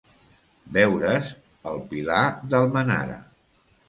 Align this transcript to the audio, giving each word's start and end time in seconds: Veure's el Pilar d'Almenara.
Veure's 0.77 1.29
el 1.71 1.77
Pilar 1.91 2.21
d'Almenara. 2.55 3.19